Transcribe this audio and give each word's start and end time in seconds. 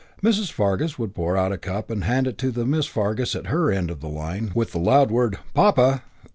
Mrs. 0.23 0.51
Fargus 0.51 0.97
would 0.97 1.13
pour 1.13 1.37
out 1.37 1.51
a 1.51 1.59
cup 1.59 1.91
and 1.91 2.05
hand 2.05 2.25
it 2.25 2.39
to 2.39 2.49
the 2.49 2.65
Miss 2.65 2.87
Fargus 2.87 3.35
at 3.35 3.45
her 3.53 3.71
end 3.71 3.91
of 3.91 3.99
the 3.99 4.09
line 4.09 4.51
with 4.55 4.71
the 4.71 4.79
loud 4.79 5.11
word 5.11 5.37
"Papa!" 5.53 6.01